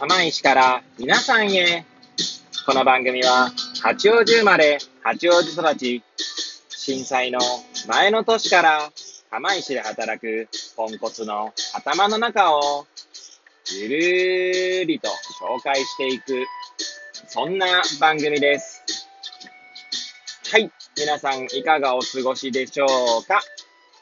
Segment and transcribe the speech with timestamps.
[0.00, 1.84] 釜石から皆さんへ。
[2.64, 6.02] この番組は、八王子生まれ、八王子育ち、
[6.70, 7.38] 震災の
[7.86, 8.90] 前の年から
[9.28, 12.86] 釜石で働くポンコツの頭の中を
[13.74, 16.46] ゆるーりと紹介していく、
[17.28, 17.66] そんな
[18.00, 18.82] 番組です。
[20.50, 20.72] はい。
[20.96, 22.88] 皆さんいかがお過ごしでしょう
[23.28, 23.42] か？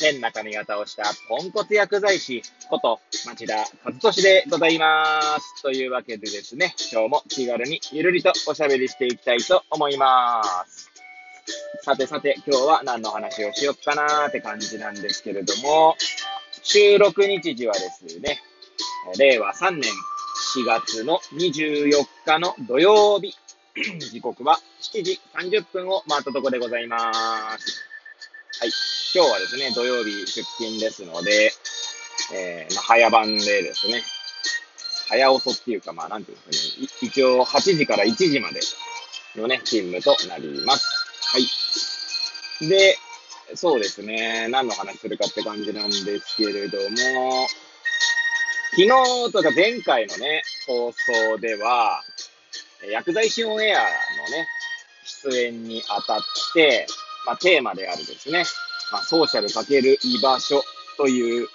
[0.00, 5.62] 変な髪型をしたポンコツ薬剤師こと町田和俊でございます。
[5.62, 10.90] というわけでですね、今日も気軽にゆるりとおしゃべりしていきたいと思います。
[11.82, 15.96] さてさて、今日は何の話をしよっかなーって感じなんですけれども、
[16.62, 18.40] 収録日時はですね、
[19.18, 19.82] 令和3年
[20.54, 23.36] 4月の24日の土曜日、
[24.10, 27.12] 時刻は7時30分を回ったところでございま
[27.58, 27.84] す。
[28.60, 28.99] はい。
[29.12, 31.50] 今日はですね、土曜日出勤ですので、
[32.32, 34.04] えー、まあ、早番でですね、
[35.08, 38.60] 早遅っていうか、まあ、なんていうんですかね、一応8時から1時まで
[39.34, 40.86] のね、勤務となります。
[41.26, 42.68] はい。
[42.68, 42.98] で、
[43.56, 47.48] そうですね、何の話するかって感じなんですけれども、
[48.70, 52.00] 昨日とか前回のね、放送では、
[52.88, 54.46] 薬剤師オンエアのね、
[55.24, 56.20] 出演にあたっ
[56.54, 56.86] て、
[57.26, 58.44] まあ、テーマであるですね、
[58.92, 60.62] まあ、ソーシャルかける居場所
[60.96, 61.48] という、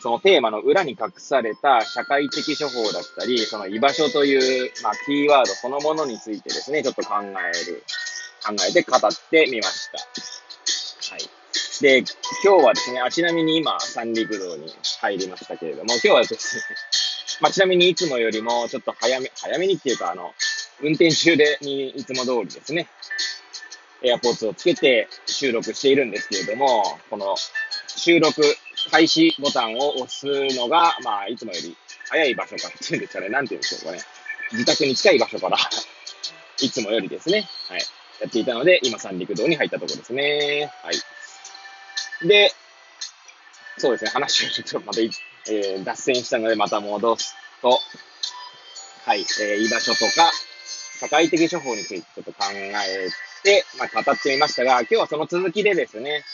[0.00, 7.84] そのテーマの裏に隠された社会的処方だったり、その居場所という、まあ、キーワードそのものについてですね、ちょっと考える、
[8.44, 9.00] 考えて語っ
[9.30, 9.98] てみました。
[11.14, 11.42] はい。
[11.82, 11.98] で、
[12.44, 16.62] 今日はですね、あ、ちなみに今、三陸道に入りましたけれども、今日はですね、
[17.40, 20.34] まあ、ちなみにいつもよりもちょっと早め、早めにっていうか、あの、
[20.80, 22.88] 運転中でにいつも通りですね、
[24.04, 27.36] エアポーツをつけて収録しているんですけれども、この
[27.86, 28.42] 収録
[28.90, 31.76] 開始ボタンを押すのが、まあ、いつもより
[32.08, 34.00] 早い場所からっていうんですかね、なんていうんでしょうかね。
[34.52, 35.56] 自宅に近い場所から
[36.60, 37.80] いつもよりですね、はい、
[38.20, 40.70] やっていたので、今三陸道に入ったところですね。
[40.82, 42.28] はい。
[42.28, 42.52] で、
[43.78, 47.78] そうですね、話をちょっとまた、えー、脱線したのでまた戻すと、
[49.04, 50.30] はい、えー、居場所とか、
[51.00, 53.08] 社会的処方についてちょっと考え
[53.42, 56.24] て、まあ、語ってみましたが、今日はその続きでですね、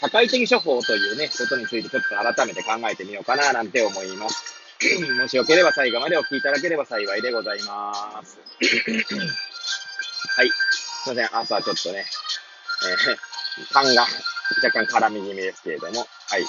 [0.00, 4.54] 社会的処方というね、ことについてちょっと改めて考えてみようかななんて思います。
[5.20, 8.38] もしよければ最後までお聞きいただければ幸いでございます。
[10.36, 10.50] はい。
[10.50, 12.04] すいません、朝ちょっとね、
[13.58, 14.02] えー、パンが
[14.62, 16.44] 若干絡み気味ですけれども、はい。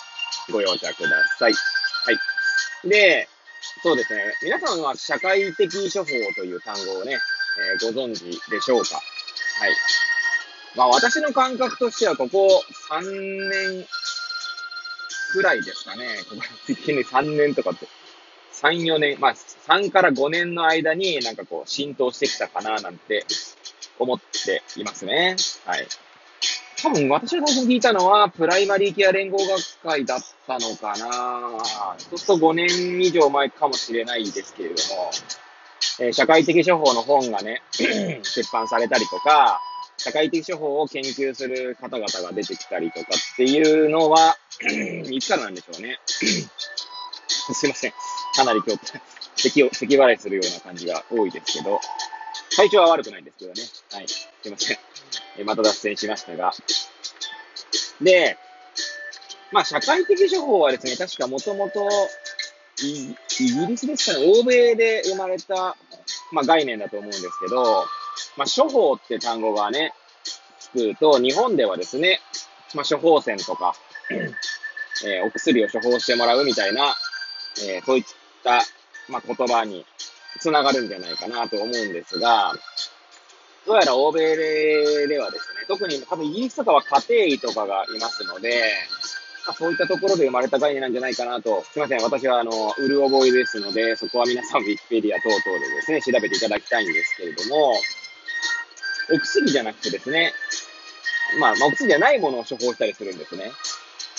[0.51, 1.53] ご容赦ください。
[1.53, 2.89] はい。
[2.89, 3.27] で、
[3.81, 4.23] そうですね。
[4.43, 6.05] 皆さんは社会的処方
[6.35, 9.01] という単語をね、えー、ご存知でしょうか？
[9.59, 9.75] はい。
[10.75, 13.85] まあ私の感覚としてはここ3年
[15.33, 16.05] くらいですかね。
[16.29, 17.87] ここ3年とかって、
[18.53, 23.25] 3、4年、まあ3から5年の間になんかこう浸透してきたかななんて
[23.99, 25.35] 思っていますね。
[25.65, 25.87] はい。
[26.81, 31.57] 多分私が最初に聞いたのは、プライマリーケア連合学会だったのかな
[31.99, 35.11] ちょっと5年以上前かもしれないですけれども、
[35.99, 37.61] え、社会的処方の本がね、
[38.23, 39.61] 出版されたりとか、
[39.97, 44.37] 社会的処方を研究する方々が出てきたりとかっていうのは、
[45.09, 45.99] いつからなんでしょうね。
[46.07, 47.93] すいません。
[48.35, 48.93] かなり今日、
[49.35, 51.79] 咳を、咳払いするような感じが多いですけど、
[52.55, 53.61] 体調は悪くないんですけどね。
[53.91, 54.07] はい。
[54.07, 54.77] すいません。
[55.37, 56.53] えまた脱線しましたが。
[58.01, 58.37] で、
[59.51, 61.87] まあ、社会的処方はですね、確かもともと、
[62.81, 65.75] イギリスですかね、欧米で生まれた、
[66.31, 67.85] まあ、概念だと思うんですけど、
[68.37, 69.93] まあ、処方って単語がね、
[70.59, 72.19] つくと、日本ではですね、
[72.75, 73.75] まあ、処方箋とか、
[75.05, 76.93] えー、お薬を処方してもらうみたいな、
[77.65, 78.03] えー、そういっ
[78.43, 78.61] た、
[79.07, 79.85] まあ、言葉に
[80.39, 82.53] つながるんじゃないかなと思うんですが、
[83.65, 88.63] どうやら欧米ではですね、特に多分イギリスとかは家庭医とかがいますので、
[89.49, 91.63] ま、そういったところで生まれた概念なんじゃないかなと。
[91.71, 92.01] すいません。
[92.01, 97.73] 私は、あの、うる覚えですので、そこは皆さんウィキペディア等々でですね、調べていただきたいんですけれども、
[99.11, 100.33] お薬じゃなくてですね、
[101.39, 103.51] まあ、まあ、お薬じゃないものを処方したりするんですね。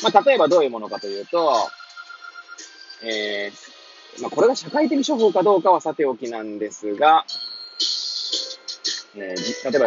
[0.02, 1.52] まあ、例えばどういうものかというと、
[3.02, 7.24] えー、まあ、これが社会的処方かどうかはさておきなんですが、
[9.14, 9.86] えー、例えば、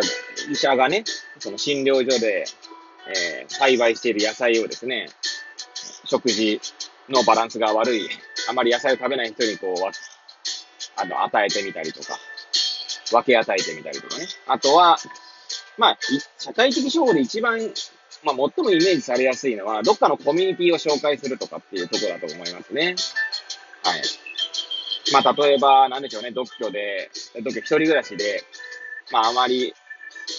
[0.51, 1.03] 医者がね、
[1.39, 2.45] その診療所で、
[3.07, 5.09] えー、栽培している野菜をですね、
[6.13, 6.61] 食事
[7.09, 8.07] のバランスが悪い、
[8.47, 12.19] あまり野菜を食べない人にこう、あの、与えてみたりとか、
[13.11, 14.27] 分け与えてみたりとかね。
[14.47, 14.97] あとは、
[15.77, 15.97] まあ、
[16.37, 17.59] 社会的処方で一番、
[18.23, 22.95] まあ、最もイメージされやすいのは、どっかのコミュニティを紹介するとかっていうところだと思いますね。
[23.83, 24.01] はい。
[25.11, 27.09] まあ、例えば、なんでしょうね、独居で、
[27.41, 28.43] 独居一人暮らしで、
[29.11, 29.73] まあ、あまり、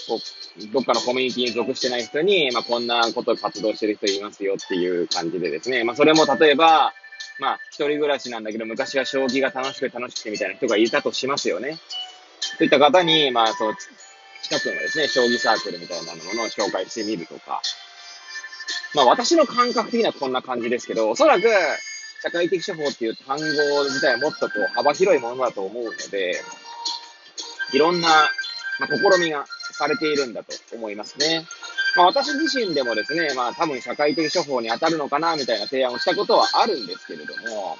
[0.07, 0.19] こう、
[0.71, 6.93] どっかのコミュニティに属してない人に、まあ、こんなこと活動してる人いますよっていう感じでですね、まあ、それも例えば、
[7.39, 11.77] まあ、一人暮らしなんだけど、昔は将棋が楽しくて楽しくてみたいな人がいたとしますよね。
[12.57, 13.75] そういった方に、まあ、そう、
[14.43, 17.61] 近くのですね、将棋サークルみたいなものを紹介してみるとか。
[18.93, 21.43] まあ、私の感覚的にはこんな感じですけど、おそらく、
[22.23, 23.43] 社会的処方っていう単語
[23.83, 26.41] 自体はもっとこう幅広いものだと思うので、
[27.73, 28.07] いろんな、
[28.79, 29.45] まあ、試みが
[29.77, 31.45] されているんだと思いますね。
[31.95, 37.77] まあ、私自身でもですね、まあ多分社会的処方に当たるのかなみたいな提案をしたことはあるんですけれども、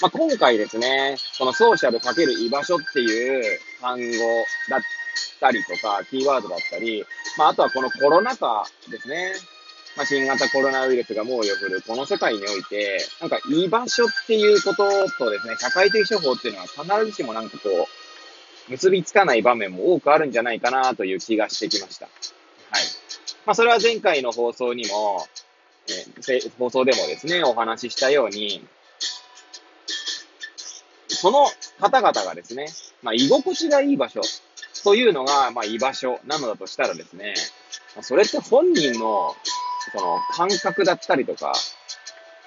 [0.00, 4.04] まあ、今回ですね、このソーシャルかける居場所っていう単語
[4.68, 4.80] だっ
[5.40, 7.04] たりとか、キーワードだったり、
[7.36, 9.32] まあ、あとはこのコロナ禍ですね。
[9.96, 17.97] まあ、新型コロナウイルスが猛威を振るこの世界において、なんか居場所っていうこととですね、社会的処方っていうのは必ずしもなんかこう、
[18.68, 22.06] 結びつかない場面も多くあるんじゃないかなという気がしてきました。
[22.06, 22.14] はい。
[23.46, 25.26] まあ、それは前回の放送にも、
[26.28, 28.66] え、放送でもですね、お話ししたように、
[31.08, 31.46] その
[31.80, 32.68] 方々がですね、
[33.02, 34.20] まあ、居心地がいい場所
[34.84, 37.34] というのが、まあ、居場所なのだとしたらですね、
[38.02, 39.34] それって本人の、
[39.92, 41.52] その、感覚だったりとか、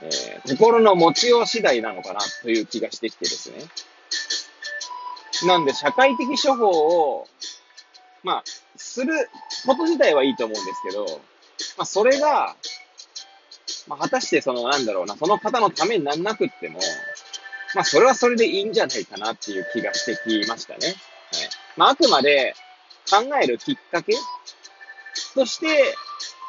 [0.03, 3.57] えー、心の持ちよう次第なのかなという気がしてきてですね。
[5.47, 7.27] なんで、社会的処方を、
[8.23, 8.43] まあ、
[8.75, 9.13] する
[9.65, 11.05] こと自体はいいと思うんですけど、
[11.77, 12.55] まあ、それが、
[13.87, 16.79] まあ、果たしてその、なんだろうな、その方のためになんなくっても、
[17.75, 20.87] まあ、それはそれでいいんじゃないかなっていう気がしてきましたね。
[20.87, 20.95] はい。
[21.77, 22.53] まあ、あくまで
[23.09, 24.13] 考えるきっかけ
[25.33, 25.95] として、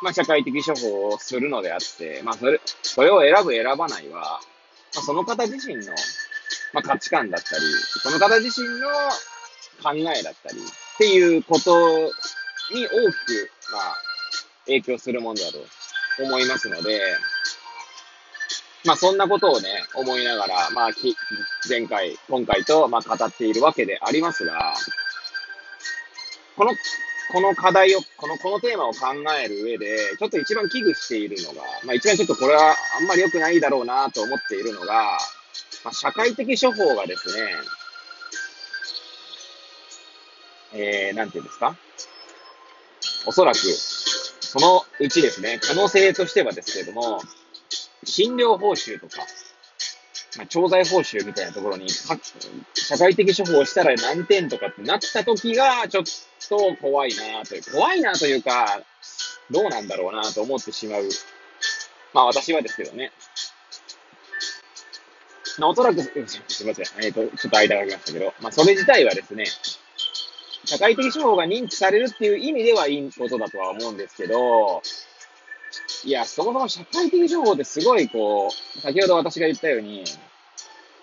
[0.03, 4.41] まあ、社会的処方をするのであって、まあ、それ、それを選ぶ選ばないは、
[4.95, 5.95] まあ、その方自身の、
[6.73, 7.63] まあ、価値観だったり、
[8.03, 8.89] その方自身の
[9.83, 10.63] 考えだったり、っ
[10.99, 11.79] ていうこと
[12.73, 13.97] に大きく、まあ、
[14.67, 15.59] 影響するものだと
[16.23, 17.01] 思いますので、
[18.85, 20.91] まあそんなことをね、思いながら、まあ
[21.69, 24.75] 前回、今回と、まあ語っているわけでありますが、
[26.57, 26.73] この、
[27.33, 29.07] この課題を、この、このテーマを考
[29.41, 35.19] える上で、ちょっと一番危惧しているのが、まあ一番ちょっとこれはあんまり良くないだろうなと思っているのが、
[35.85, 37.51] まあ、社会的処方がですね、
[40.75, 41.77] えー、なんていうんですか？
[43.27, 47.21] おそらく、そのうちですね、可能性としてはですけれども、
[48.05, 49.19] 診療報酬とか、
[50.39, 52.17] まあ、調剤報酬みたいなところに、社
[52.99, 56.05] 会的処方をしたら何点とかってなった時が、ちょっ
[56.49, 58.81] と怖いなという、怖いなというか、
[59.51, 61.09] どうなんだろうなと思ってしまう。
[62.15, 63.13] まあ私はですけどね。
[65.59, 67.05] まあおそらく、すいません。
[67.05, 69.45] えっ、ー、と、ちょっと間が空きましたけど、まあそれ自体はですね、
[70.65, 74.83] 社会的処方が認知されるっていう意味ではいいことだとは思うんですけど、
[76.05, 80.05] いや、そもそも社会的情報ってすごいこう、先ほど私が言ったように、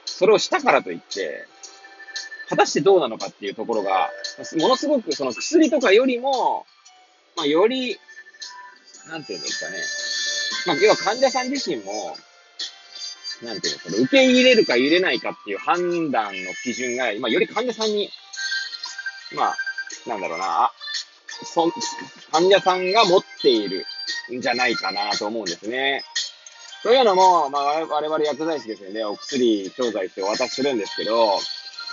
[0.05, 1.45] それをしたからといって、
[2.49, 4.09] 果たしてどうなのかっていうところが、
[4.57, 6.65] ものすごくその薬とかよりも、
[7.35, 7.97] まあ、より、
[9.07, 9.77] なんていうんですかね。
[10.65, 12.17] まあ、要は患者さん自身も、
[13.43, 18.09] なんていうの、その受け入れるか入れないかっていう判断の基準が、まあ、より患者さんに、
[19.35, 19.55] まあ、
[20.07, 20.71] なんだろうな、
[21.43, 21.71] そ
[22.31, 23.85] 患者さんが持っている
[24.33, 26.03] んじゃないかなと思うんですね。
[26.83, 31.39] というのも、まあ、我々薬剤師ですよね、お薬、調剤してお渡しするんですけど、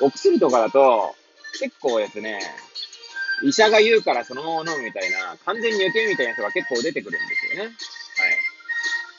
[0.00, 1.15] お薬とかだと、
[1.59, 2.41] 結構ですね、
[3.43, 7.76] 医者が言うからそのまま飲むみたいな、完全に余計みたいな人が結構出てくるんですよね。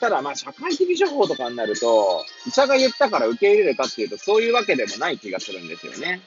[0.00, 6.20] ただ、まあ、社会的処方とかになると、医者が言ったから受け入れるかっていうと、そういうわけでもない気がするんですよね。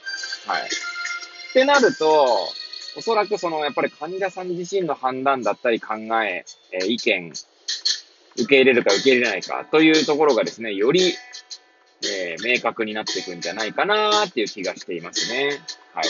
[0.46, 0.62] はい。
[0.62, 0.66] っ
[1.52, 2.26] てなると、
[2.96, 7.32] おそらくその、やっぱり患者さん自身の判断だったり考え、え、意見、
[8.36, 11.14] 受け入れるか受け入れないかというところがですね、より、
[12.04, 15.60] えー、明確になっていくんじゃないかなっていう気がしていますね。
[15.94, 16.04] はい。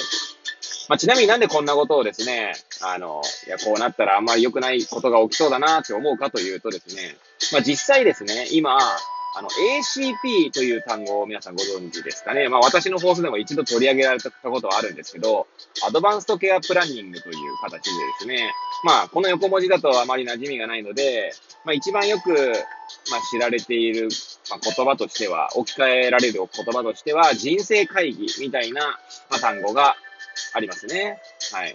[0.88, 7.16] まあ、ちなみになんでこんなことをですね、あの、いや、こうなったらあんまり良くないことが起きそうだなって思うかというとですね、
[7.52, 8.78] まあ、実際ですね、今、
[9.34, 12.50] あの、ACP という単語を皆さんご存知ですかね。
[12.50, 15.46] まあ私の放送でも一度取り上げられたことはあるんですけど、
[15.86, 18.52] アドバンストケアプランニングという形でですね、
[18.84, 21.32] まあこの横文字だとあまり馴染みがないので、
[21.64, 24.10] まあ一番よく、まあ知られている、
[24.50, 28.98] まあ、言葉としては、置き換えられる言葉としては、人生会議みたいな、
[29.30, 29.96] まあ、単語が
[30.52, 31.18] ありますね。
[31.52, 31.74] はい。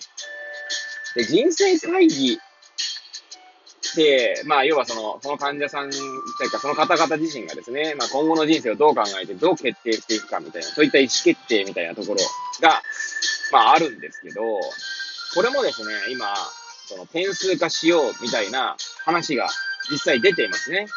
[1.16, 2.40] で、人生会議
[3.98, 6.00] て、まあ、要はその、その患者さん、とい
[6.48, 12.20] うかその方々自身がですね、まあ、今後の人生をどう考えて、どう決定していくかみたいな、そういった意思決定みたいなところ
[12.62, 12.82] が、
[13.52, 14.42] まあ、あるんですけど、
[15.34, 16.28] これもですね、今、
[16.86, 19.50] その点数化しようみたいな話が
[19.92, 20.88] 実際出ていますね。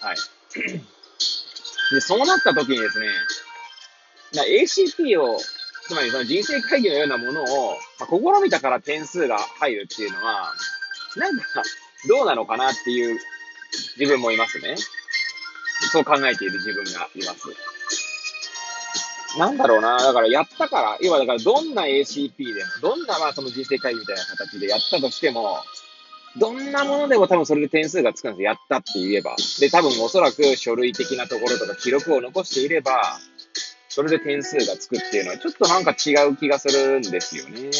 [0.00, 0.16] はい。
[1.92, 3.06] で、そうなった時にですね、
[4.32, 5.38] ACT を、
[5.86, 10.52] つまりその人生会議のようなものを、まあ、試みたから点数が入るっていうのは、
[11.16, 11.62] なんか、
[12.08, 13.18] どうなのかなっていう
[13.98, 14.76] 自分もいますね。
[15.92, 17.48] そう考えている自分がいます。
[19.38, 19.98] なんだろうな。
[19.98, 25.58] だからやったから、要はだからどんな ACP でも、どんなまあその人生会議みたいな形でやったとしても、
[26.38, 28.50] どんなものでも多分それで点数がつくんですよ。
[28.50, 29.36] やったって言えば。
[29.60, 33.18] で、多分おそらく書類的なところとか記録を残していれば、
[33.88, 37.70] それで点数がつくっていうのはちょっとなんか違う気がするんですよね。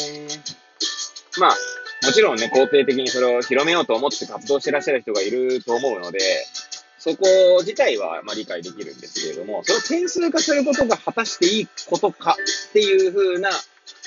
[1.39, 1.55] まあ、
[2.03, 6.19] もちろんね、肯定的にそれを広めようと思って活動してらっしゃる人がいると思うので、
[6.99, 7.25] そこ
[7.61, 12.31] 自体はま理解できるんですけれども、それを点数化することが果たしていいことか
[12.69, 13.49] っていうふうな、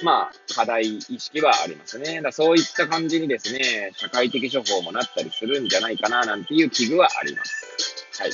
[0.03, 2.21] まあ、課題意識はありますね。
[2.21, 8.07] だそういった感じにですね、社会的処方もなったりするんじゃないかな、なんていう危惧はあります。
[8.21, 8.31] はい。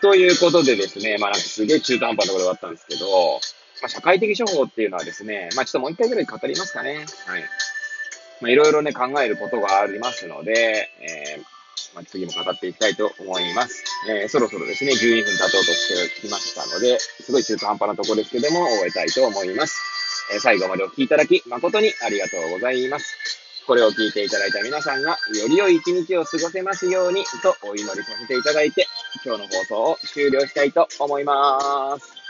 [0.00, 3.40] ということでですね、まあなんかすげえ中途半端なころがあったんですけど、
[3.80, 7.06] まあ、社会的処方っていうのはですね、まあちょっともう一回ぐらい語りますかね。
[7.26, 7.44] はい。
[8.42, 11.52] まあいろいろね考えることがありますので、えー
[11.94, 13.84] まあ、次も語っていきたいと思います。
[14.08, 19.80] えー、そろそろですね、12分経とうとしてきましたので、すごい中途半端なところですけども、終えたいと思います。
[20.32, 23.16] えー、最後までお聴きいただき、誠にありがとうございます。
[23.66, 28.86] これを聞いていただいた皆さんが、より良い一日を過ごせますように、とお祈りさせていただいて、
[29.24, 32.21] 今日の放送を終了したいと思います。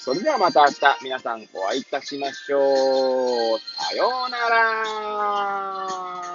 [0.00, 3.58] それではまた明日、皆さんお会いいたしましょう。
[3.60, 6.29] さようなら。